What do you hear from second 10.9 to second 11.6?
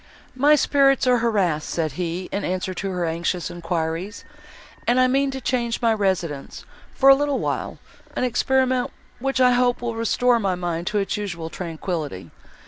its usual